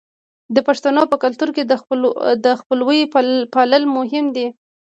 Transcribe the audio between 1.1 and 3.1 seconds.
په کلتور کې د خپلوۍ